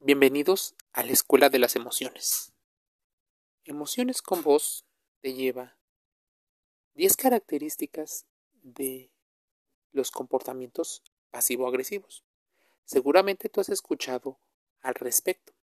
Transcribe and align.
Bienvenidos 0.00 0.76
a 0.92 1.02
la 1.02 1.12
Escuela 1.12 1.48
de 1.48 1.58
las 1.58 1.74
Emociones. 1.74 2.52
Emociones 3.64 4.20
con 4.20 4.42
voz 4.42 4.84
te 5.22 5.32
lleva 5.32 5.78
10 6.94 7.16
características 7.16 8.26
de 8.62 9.10
los 9.92 10.10
comportamientos 10.10 11.02
pasivo-agresivos. 11.30 12.24
Seguramente 12.84 13.48
tú 13.48 13.62
has 13.62 13.70
escuchado 13.70 14.38
al 14.82 14.94
respecto. 14.94 15.54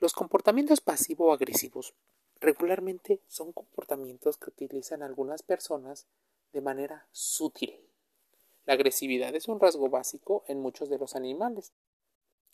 Los 0.00 0.14
comportamientos 0.14 0.80
pasivo-agresivos 0.80 1.94
regularmente 2.40 3.20
son 3.28 3.52
comportamientos 3.52 4.38
que 4.38 4.48
utilizan 4.48 5.02
algunas 5.02 5.42
personas 5.42 6.06
de 6.52 6.62
manera 6.62 7.06
sutil. 7.12 7.78
La 8.64 8.72
agresividad 8.72 9.34
es 9.34 9.48
un 9.48 9.60
rasgo 9.60 9.90
básico 9.90 10.44
en 10.48 10.60
muchos 10.60 10.88
de 10.88 10.98
los 10.98 11.14
animales, 11.14 11.72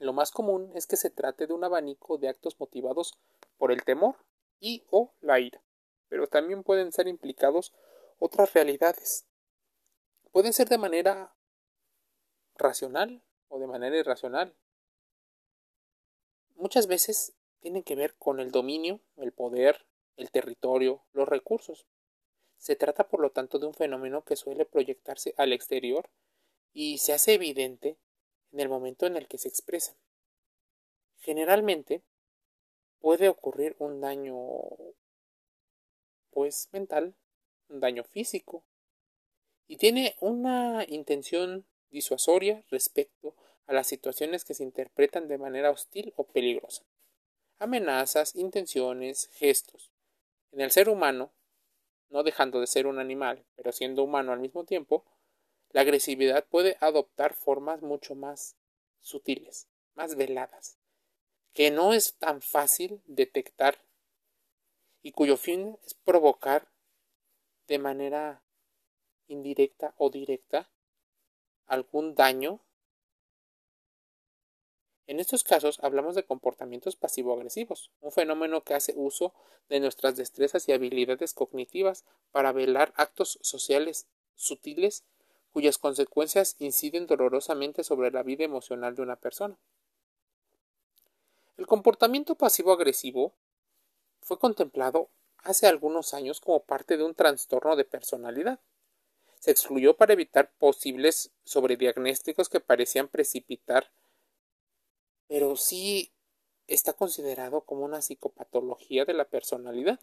lo 0.00 0.14
más 0.14 0.30
común 0.30 0.72
es 0.74 0.86
que 0.86 0.96
se 0.96 1.10
trate 1.10 1.46
de 1.46 1.52
un 1.52 1.62
abanico 1.62 2.16
de 2.16 2.28
actos 2.28 2.58
motivados 2.58 3.18
por 3.58 3.70
el 3.70 3.84
temor 3.84 4.16
y 4.58 4.82
o 4.90 5.12
la 5.20 5.40
ira, 5.40 5.62
pero 6.08 6.26
también 6.26 6.64
pueden 6.64 6.90
ser 6.90 7.06
implicados 7.06 7.74
otras 8.18 8.54
realidades. 8.54 9.26
Pueden 10.32 10.54
ser 10.54 10.70
de 10.70 10.78
manera 10.78 11.34
racional 12.56 13.22
o 13.48 13.58
de 13.58 13.66
manera 13.66 13.96
irracional. 13.98 14.56
Muchas 16.54 16.86
veces 16.86 17.34
tienen 17.60 17.82
que 17.82 17.94
ver 17.94 18.14
con 18.16 18.40
el 18.40 18.50
dominio, 18.50 19.00
el 19.16 19.32
poder, 19.32 19.86
el 20.16 20.30
territorio, 20.30 21.02
los 21.12 21.28
recursos. 21.28 21.86
Se 22.56 22.74
trata, 22.74 23.08
por 23.08 23.20
lo 23.20 23.32
tanto, 23.32 23.58
de 23.58 23.66
un 23.66 23.74
fenómeno 23.74 24.24
que 24.24 24.36
suele 24.36 24.64
proyectarse 24.64 25.34
al 25.36 25.52
exterior 25.52 26.08
y 26.72 26.98
se 26.98 27.12
hace 27.12 27.34
evidente 27.34 27.98
en 28.52 28.60
el 28.60 28.68
momento 28.68 29.06
en 29.06 29.16
el 29.16 29.28
que 29.28 29.38
se 29.38 29.48
expresan. 29.48 29.96
Generalmente 31.18 32.02
puede 32.98 33.28
ocurrir 33.28 33.76
un 33.78 34.00
daño 34.00 34.36
pues 36.30 36.68
mental, 36.72 37.14
un 37.68 37.80
daño 37.80 38.04
físico 38.04 38.64
y 39.66 39.76
tiene 39.76 40.16
una 40.20 40.84
intención 40.88 41.66
disuasoria 41.90 42.64
respecto 42.70 43.34
a 43.66 43.72
las 43.72 43.86
situaciones 43.86 44.44
que 44.44 44.54
se 44.54 44.64
interpretan 44.64 45.28
de 45.28 45.38
manera 45.38 45.70
hostil 45.70 46.12
o 46.16 46.24
peligrosa. 46.24 46.84
Amenazas, 47.58 48.34
intenciones, 48.34 49.28
gestos. 49.32 49.92
En 50.50 50.60
el 50.60 50.70
ser 50.70 50.88
humano, 50.88 51.32
no 52.08 52.22
dejando 52.22 52.60
de 52.60 52.66
ser 52.66 52.86
un 52.86 52.98
animal, 52.98 53.44
pero 53.54 53.70
siendo 53.70 54.02
humano 54.02 54.32
al 54.32 54.40
mismo 54.40 54.64
tiempo, 54.64 55.04
la 55.70 55.82
agresividad 55.82 56.46
puede 56.46 56.76
adoptar 56.80 57.34
formas 57.34 57.82
mucho 57.82 58.14
más 58.14 58.56
sutiles, 59.00 59.68
más 59.94 60.16
veladas, 60.16 60.78
que 61.52 61.70
no 61.70 61.92
es 61.92 62.14
tan 62.14 62.42
fácil 62.42 63.00
detectar 63.06 63.82
y 65.02 65.12
cuyo 65.12 65.36
fin 65.36 65.78
es 65.84 65.94
provocar 65.94 66.68
de 67.66 67.78
manera 67.78 68.42
indirecta 69.28 69.94
o 69.96 70.10
directa 70.10 70.68
algún 71.66 72.14
daño. 72.14 72.60
En 75.06 75.20
estos 75.20 75.44
casos 75.44 75.78
hablamos 75.82 76.14
de 76.14 76.24
comportamientos 76.24 76.96
pasivo-agresivos, 76.96 77.90
un 78.00 78.12
fenómeno 78.12 78.62
que 78.62 78.74
hace 78.74 78.92
uso 78.96 79.34
de 79.68 79.80
nuestras 79.80 80.16
destrezas 80.16 80.68
y 80.68 80.72
habilidades 80.72 81.32
cognitivas 81.32 82.04
para 82.32 82.52
velar 82.52 82.92
actos 82.96 83.38
sociales 83.42 84.08
sutiles 84.34 85.04
cuyas 85.52 85.78
consecuencias 85.78 86.56
inciden 86.58 87.06
dolorosamente 87.06 87.84
sobre 87.84 88.10
la 88.10 88.22
vida 88.22 88.44
emocional 88.44 88.94
de 88.94 89.02
una 89.02 89.16
persona. 89.16 89.58
El 91.56 91.66
comportamiento 91.66 92.36
pasivo-agresivo 92.36 93.34
fue 94.22 94.38
contemplado 94.38 95.10
hace 95.38 95.66
algunos 95.66 96.14
años 96.14 96.40
como 96.40 96.62
parte 96.62 96.96
de 96.96 97.04
un 97.04 97.14
trastorno 97.14 97.76
de 97.76 97.84
personalidad. 97.84 98.60
Se 99.38 99.50
excluyó 99.50 99.96
para 99.96 100.12
evitar 100.12 100.52
posibles 100.58 101.32
sobrediagnósticos 101.44 102.48
que 102.48 102.60
parecían 102.60 103.08
precipitar, 103.08 103.90
pero 105.28 105.56
sí 105.56 106.12
está 106.66 106.92
considerado 106.92 107.62
como 107.62 107.84
una 107.84 108.02
psicopatología 108.02 109.04
de 109.04 109.14
la 109.14 109.24
personalidad. 109.24 110.00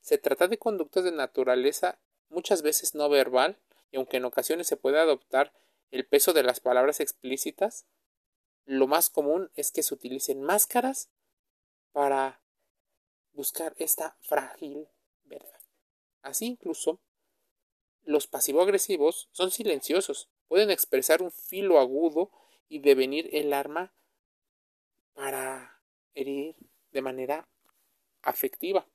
Se 0.00 0.18
trata 0.18 0.48
de 0.48 0.58
conductas 0.58 1.04
de 1.04 1.12
naturaleza 1.12 1.98
muchas 2.28 2.62
veces 2.62 2.94
no 2.94 3.08
verbal 3.08 3.58
y 3.90 3.96
aunque 3.96 4.18
en 4.18 4.24
ocasiones 4.24 4.66
se 4.66 4.76
puede 4.76 4.98
adoptar 4.98 5.52
el 5.90 6.06
peso 6.06 6.32
de 6.32 6.42
las 6.42 6.60
palabras 6.60 7.00
explícitas, 7.00 7.86
lo 8.64 8.86
más 8.86 9.10
común 9.10 9.50
es 9.56 9.72
que 9.72 9.82
se 9.82 9.94
utilicen 9.94 10.42
máscaras 10.42 11.10
para 11.92 12.40
buscar 13.32 13.74
esta 13.78 14.16
frágil 14.20 14.88
verdad. 15.24 15.60
Así 16.22 16.46
incluso, 16.46 17.00
los 18.04 18.26
pasivo-agresivos 18.26 19.28
son 19.32 19.50
silenciosos, 19.50 20.28
pueden 20.48 20.70
expresar 20.70 21.22
un 21.22 21.32
filo 21.32 21.78
agudo 21.78 22.30
y 22.68 22.80
devenir 22.80 23.28
el 23.32 23.52
arma 23.52 23.92
para 25.14 25.80
herir 26.14 26.56
de 26.92 27.02
manera 27.02 27.48
afectiva, 28.22 28.86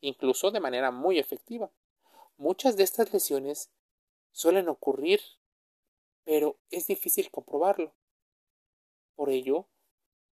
incluso 0.00 0.50
de 0.50 0.60
manera 0.60 0.90
muy 0.90 1.18
efectiva. 1.18 1.70
Muchas 2.42 2.76
de 2.76 2.82
estas 2.82 3.12
lesiones 3.12 3.70
suelen 4.32 4.68
ocurrir, 4.68 5.20
pero 6.24 6.58
es 6.70 6.88
difícil 6.88 7.30
comprobarlo. 7.30 7.94
Por 9.14 9.30
ello, 9.30 9.68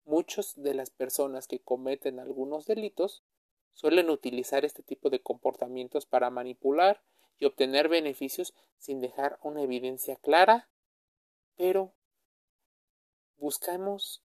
muchas 0.06 0.54
de 0.56 0.74
las 0.74 0.90
personas 0.90 1.50
que 1.50 1.60
cometen 1.60 2.22
algunos 2.22 2.66
delitos 2.66 3.26
suelen 3.74 4.10
utilizar 4.10 4.64
este 4.64 4.84
tipo 4.84 5.10
de 5.10 5.22
comportamientos 5.22 6.06
para 6.06 6.30
manipular 6.30 7.04
y 7.40 7.44
obtener 7.44 7.90
beneficios 7.90 8.54
sin 8.78 9.02
dejar 9.02 9.38
una 9.44 9.62
evidencia 9.62 10.16
clara, 10.16 10.70
pero 11.58 11.94
buscamos 13.36 14.24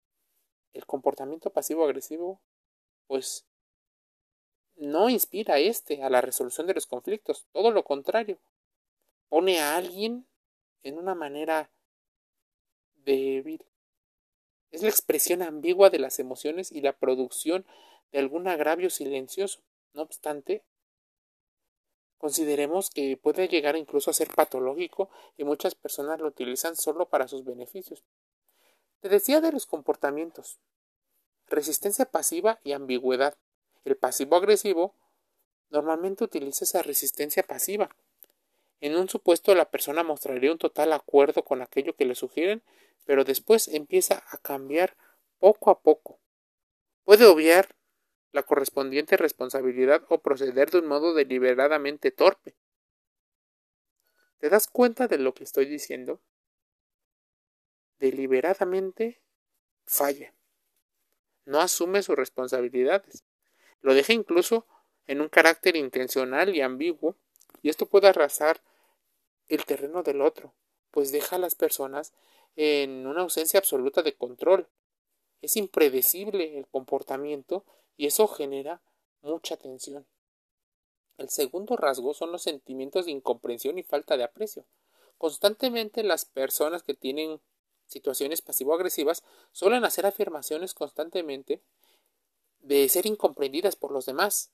el 0.74 0.84
comportamiento 0.84 1.48
pasivo-agresivo, 1.48 2.42
pues 3.06 3.46
no 4.80 5.10
inspira 5.10 5.54
a 5.54 5.58
este 5.58 6.02
a 6.02 6.08
la 6.08 6.22
resolución 6.22 6.66
de 6.66 6.74
los 6.74 6.86
conflictos, 6.86 7.46
todo 7.52 7.70
lo 7.70 7.84
contrario, 7.84 8.38
pone 9.28 9.60
a 9.60 9.76
alguien 9.76 10.26
en 10.82 10.98
una 10.98 11.14
manera 11.14 11.70
débil. 13.04 13.64
Es 14.70 14.82
la 14.82 14.88
expresión 14.88 15.42
ambigua 15.42 15.90
de 15.90 15.98
las 15.98 16.18
emociones 16.18 16.72
y 16.72 16.80
la 16.80 16.94
producción 16.94 17.66
de 18.10 18.20
algún 18.20 18.48
agravio 18.48 18.88
silencioso. 18.88 19.60
No 19.92 20.02
obstante, 20.02 20.64
consideremos 22.16 22.88
que 22.88 23.18
puede 23.18 23.48
llegar 23.48 23.76
incluso 23.76 24.10
a 24.10 24.14
ser 24.14 24.28
patológico 24.28 25.10
y 25.36 25.44
muchas 25.44 25.74
personas 25.74 26.20
lo 26.20 26.28
utilizan 26.28 26.74
solo 26.74 27.08
para 27.08 27.28
sus 27.28 27.44
beneficios. 27.44 28.02
Te 29.00 29.10
decía 29.10 29.42
de 29.42 29.52
los 29.52 29.66
comportamientos. 29.66 30.58
Resistencia 31.48 32.06
pasiva 32.06 32.60
y 32.64 32.72
ambigüedad. 32.72 33.36
El 33.84 33.96
pasivo 33.96 34.36
agresivo 34.36 34.94
normalmente 35.70 36.24
utiliza 36.24 36.64
esa 36.64 36.82
resistencia 36.82 37.42
pasiva. 37.42 37.94
En 38.80 38.96
un 38.96 39.08
supuesto 39.08 39.54
la 39.54 39.70
persona 39.70 40.02
mostraría 40.02 40.52
un 40.52 40.58
total 40.58 40.92
acuerdo 40.92 41.44
con 41.44 41.62
aquello 41.62 41.94
que 41.94 42.04
le 42.04 42.14
sugieren, 42.14 42.62
pero 43.04 43.24
después 43.24 43.68
empieza 43.68 44.22
a 44.30 44.38
cambiar 44.38 44.96
poco 45.38 45.70
a 45.70 45.80
poco. 45.80 46.20
Puede 47.04 47.26
obviar 47.26 47.74
la 48.32 48.42
correspondiente 48.42 49.16
responsabilidad 49.16 50.04
o 50.08 50.22
proceder 50.22 50.70
de 50.70 50.78
un 50.78 50.86
modo 50.86 51.14
deliberadamente 51.14 52.10
torpe. 52.10 52.56
¿Te 54.38 54.48
das 54.48 54.68
cuenta 54.68 55.08
de 55.08 55.18
lo 55.18 55.34
que 55.34 55.44
estoy 55.44 55.66
diciendo? 55.66 56.20
Deliberadamente 57.98 59.20
falla. 59.84 60.34
No 61.44 61.60
asume 61.60 62.02
sus 62.02 62.16
responsabilidades. 62.16 63.24
Lo 63.82 63.94
deja 63.94 64.12
incluso 64.12 64.66
en 65.06 65.20
un 65.20 65.28
carácter 65.28 65.76
intencional 65.76 66.54
y 66.54 66.60
ambiguo, 66.60 67.16
y 67.62 67.68
esto 67.68 67.86
puede 67.86 68.08
arrasar 68.08 68.62
el 69.48 69.64
terreno 69.64 70.02
del 70.02 70.22
otro, 70.22 70.54
pues 70.90 71.12
deja 71.12 71.36
a 71.36 71.38
las 71.40 71.54
personas 71.54 72.12
en 72.56 73.06
una 73.06 73.22
ausencia 73.22 73.58
absoluta 73.58 74.02
de 74.02 74.14
control. 74.14 74.68
Es 75.42 75.56
impredecible 75.56 76.58
el 76.58 76.66
comportamiento 76.66 77.64
y 77.96 78.06
eso 78.06 78.28
genera 78.28 78.82
mucha 79.22 79.56
tensión. 79.56 80.06
El 81.18 81.28
segundo 81.28 81.76
rasgo 81.76 82.14
son 82.14 82.32
los 82.32 82.42
sentimientos 82.42 83.04
de 83.04 83.10
incomprensión 83.10 83.78
y 83.78 83.82
falta 83.82 84.16
de 84.16 84.24
aprecio. 84.24 84.64
Constantemente 85.18 86.02
las 86.02 86.24
personas 86.24 86.82
que 86.82 86.94
tienen 86.94 87.40
situaciones 87.86 88.40
pasivo-agresivas 88.40 89.22
suelen 89.52 89.84
hacer 89.84 90.06
afirmaciones 90.06 90.72
constantemente 90.72 91.60
de 92.60 92.88
ser 92.88 93.06
incomprendidas 93.06 93.76
por 93.76 93.92
los 93.92 94.06
demás. 94.06 94.52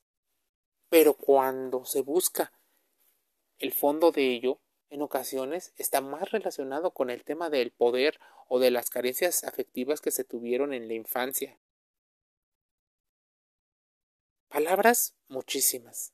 Pero 0.89 1.13
cuando 1.15 1.85
se 1.85 2.01
busca 2.01 2.53
el 3.59 3.73
fondo 3.73 4.11
de 4.11 4.33
ello, 4.33 4.59
en 4.89 5.01
ocasiones 5.01 5.73
está 5.75 6.01
más 6.01 6.31
relacionado 6.31 6.91
con 6.91 7.09
el 7.09 7.23
tema 7.23 7.49
del 7.49 7.71
poder 7.71 8.19
o 8.47 8.59
de 8.59 8.71
las 8.71 8.89
carencias 8.89 9.43
afectivas 9.43 9.99
que 9.99 10.11
se 10.11 10.23
tuvieron 10.23 10.73
en 10.73 10.87
la 10.87 10.93
infancia. 10.93 11.59
Palabras 14.47 15.15
muchísimas. 15.27 16.13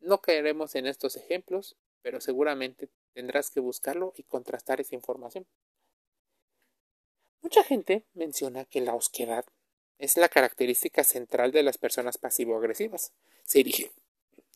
No 0.00 0.22
caeremos 0.22 0.74
en 0.74 0.86
estos 0.86 1.16
ejemplos, 1.16 1.76
pero 2.00 2.20
seguramente 2.22 2.88
tendrás 3.12 3.50
que 3.50 3.60
buscarlo 3.60 4.14
y 4.16 4.22
contrastar 4.22 4.80
esa 4.80 4.94
información. 4.94 5.46
Mucha 7.42 7.62
gente 7.62 8.06
menciona 8.14 8.64
que 8.64 8.80
la 8.80 8.94
osquedad 8.94 9.44
es 10.00 10.16
la 10.16 10.30
característica 10.30 11.04
central 11.04 11.52
de 11.52 11.62
las 11.62 11.76
personas 11.76 12.16
pasivo-agresivas. 12.16 13.12
Se 13.44 13.60
erige 13.60 13.92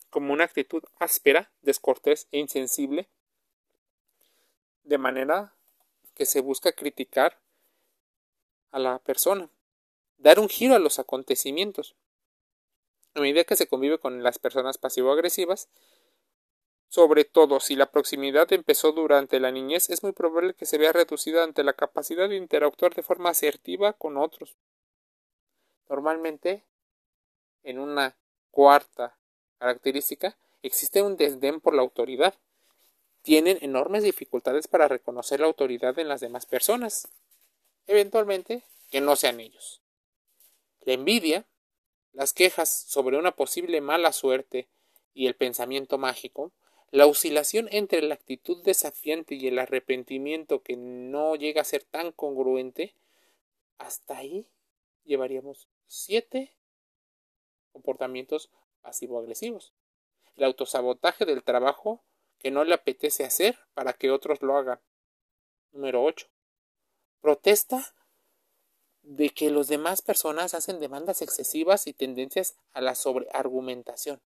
como 0.09 0.33
una 0.33 0.45
actitud 0.45 0.83
áspera, 0.99 1.51
descortés 1.61 2.29
e 2.33 2.39
insensible, 2.39 3.09
de 4.85 4.97
manera 4.97 5.53
que 6.15 6.25
se 6.25 6.41
busca 6.41 6.73
criticar 6.73 7.39
a 8.71 8.79
la 8.79 8.99
persona, 9.01 9.51
dar 10.17 10.41
un 10.41 10.49
giro 10.49 10.75
a 10.75 10.79
los 10.79 10.99
acontecimientos. 10.99 11.95
A 13.15 13.21
medida 13.21 13.45
que 13.45 13.57
se 13.57 13.67
convive 13.67 13.99
con 13.99 14.23
las 14.23 14.39
personas 14.39 14.79
pasivo-agresivas, 14.79 15.69
sobre 16.89 17.25
todo 17.25 17.61
si 17.61 17.77
la 17.77 17.91
proximidad 17.91 18.51
empezó 18.53 18.93
durante 18.93 19.41
la 19.41 19.51
niñez, 19.51 19.91
es 19.91 20.03
muy 20.03 20.13
probable 20.13 20.55
que 20.55 20.65
se 20.65 20.79
vea 20.79 20.93
reducida 20.93 21.45
ante 21.45 21.65
la 21.65 21.75
capacidad 21.75 22.31
de 22.31 22.37
interactuar 22.37 22.95
de 22.95 23.03
forma 23.03 23.29
asertiva 23.29 23.93
con 23.93 24.17
otros. 24.17 24.57
Normalmente, 25.89 26.65
en 27.63 27.79
una 27.79 28.17
cuarta 28.51 29.17
característica, 29.59 30.37
existe 30.63 31.03
un 31.03 31.17
desdén 31.17 31.61
por 31.61 31.75
la 31.75 31.83
autoridad. 31.83 32.35
Tienen 33.23 33.59
enormes 33.61 34.03
dificultades 34.03 34.69
para 34.69 34.89
reconocer 34.89 35.41
la 35.41 35.47
autoridad 35.47 35.99
en 35.99 36.09
las 36.09 36.21
demás 36.21 36.47
personas. 36.47 37.09
Eventualmente, 37.87 38.63
que 38.91 39.01
no 39.01 39.17
sean 39.17 39.41
ellos. 39.41 39.81
La 40.83 40.95
envidia, 40.95 41.45
las 42.13 42.33
quejas 42.33 42.69
sobre 42.69 43.19
una 43.19 43.33
posible 43.33 43.81
mala 43.81 44.13
suerte 44.13 44.69
y 45.15 45.27
el 45.27 45.35
pensamiento 45.35 45.99
mágico, 45.99 46.53
la 46.91 47.07
oscilación 47.07 47.69
entre 47.73 48.03
la 48.03 48.15
actitud 48.15 48.63
desafiante 48.63 49.35
y 49.35 49.49
el 49.49 49.59
arrepentimiento 49.59 50.63
que 50.63 50.77
no 50.77 51.35
llega 51.35 51.61
a 51.61 51.65
ser 51.65 51.83
tan 51.83 52.13
congruente, 52.13 52.95
hasta 53.79 54.19
ahí 54.19 54.47
llevaríamos 55.05 55.67
siete 55.87 56.57
comportamientos 57.73 58.51
pasivo-agresivos. 58.83 59.73
El 60.37 60.45
autosabotaje 60.45 61.25
del 61.25 61.43
trabajo 61.43 62.05
que 62.39 62.51
no 62.51 62.65
le 62.65 62.75
apetece 62.75 63.25
hacer 63.25 63.59
para 63.75 63.93
que 63.93 64.11
otros 64.11 64.43
lo 64.43 64.57
hagan. 64.57 64.81
Número 65.73 66.05
8. 66.05 66.29
Protesta 67.21 67.95
de 69.03 69.31
que 69.31 69.51
los 69.51 69.69
demás 69.69 70.03
personas 70.03 70.55
hacen 70.55 70.81
demandas 70.81 71.23
excesivas 71.23 71.87
y 71.87 71.93
tendencias 71.93 72.57
a 72.73 72.81
la 72.81 72.95
sobreargumentación, 72.95 74.23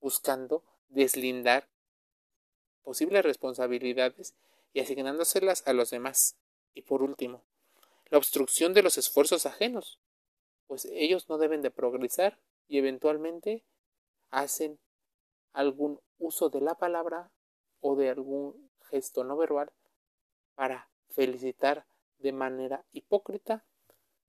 buscando 0.00 0.64
deslindar 0.88 1.68
posibles 2.82 3.24
responsabilidades 3.24 4.34
y 4.72 4.80
asignándoselas 4.80 5.66
a 5.66 5.72
los 5.72 5.90
demás. 5.90 6.36
Y 6.74 6.82
por 6.82 7.02
último, 7.02 7.44
la 8.06 8.18
obstrucción 8.18 8.72
de 8.72 8.82
los 8.82 8.98
esfuerzos 8.98 9.46
ajenos, 9.46 9.98
pues 10.68 10.84
ellos 10.92 11.28
no 11.28 11.38
deben 11.38 11.62
de 11.62 11.72
progresar 11.72 12.38
y 12.68 12.78
eventualmente 12.78 13.64
hacen 14.30 14.78
algún 15.52 16.00
uso 16.18 16.50
de 16.50 16.60
la 16.60 16.76
palabra 16.76 17.32
o 17.80 17.96
de 17.96 18.10
algún 18.10 18.70
gesto 18.82 19.24
no 19.24 19.36
verbal 19.36 19.72
para 20.54 20.88
felicitar 21.08 21.86
de 22.18 22.32
manera 22.32 22.84
hipócrita 22.92 23.64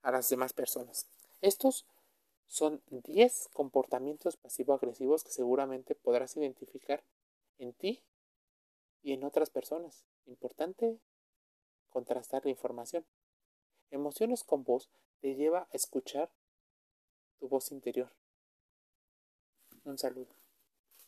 a 0.02 0.12
las 0.12 0.30
demás 0.30 0.54
personas. 0.54 1.08
Estos 1.42 1.86
son 2.48 2.82
10 2.90 3.50
comportamientos 3.54 4.38
pasivo-agresivos 4.38 5.24
que 5.24 5.32
seguramente 5.32 5.94
podrás 5.94 6.36
identificar 6.38 7.04
en 7.58 7.74
ti 7.74 8.04
y 9.02 9.14
en 9.14 9.24
otras 9.24 9.50
personas. 9.50 10.06
Importante 10.26 11.00
contrastar 11.90 12.46
la 12.46 12.52
información. 12.52 13.06
Emociones 13.92 14.44
con 14.44 14.64
voz 14.64 14.90
te 15.22 15.36
lleva 15.36 15.60
a 15.62 15.68
escuchar 15.74 16.30
tu 17.40 17.48
voz 17.48 17.72
interior. 17.72 18.12
Un 19.84 19.98
saludo. 19.98 20.39